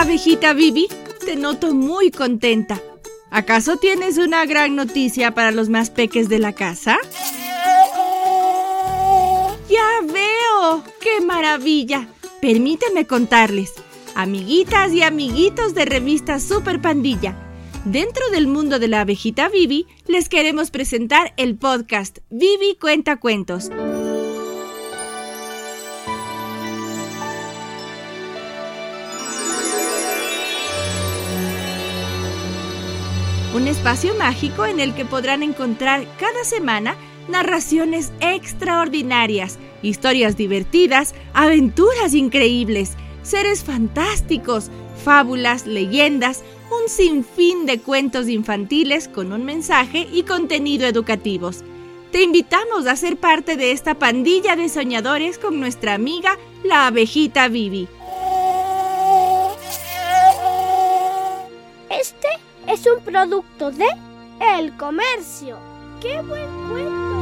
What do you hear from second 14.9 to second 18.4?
y amiguitos de revista Super Pandilla. Dentro